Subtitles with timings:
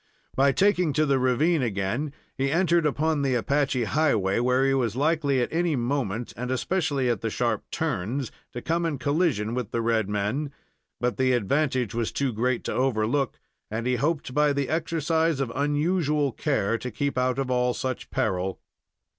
[0.35, 4.95] By taking to the ravine again, he entered upon the Apache highway, where he was
[4.95, 9.69] likely, at any moment, and especially at the sharp turns, to come in collision with
[9.69, 10.51] the red men,
[10.99, 15.51] but the advantage was too great to overlook, and he hoped by the exercise of
[15.53, 18.59] unusual care to keep out of all such peril.